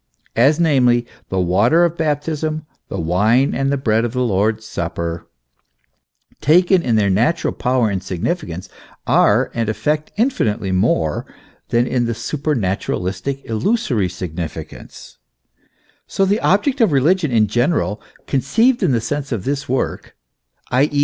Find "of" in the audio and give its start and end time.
1.85-1.95, 4.03-4.13, 16.81-16.91, 19.31-19.43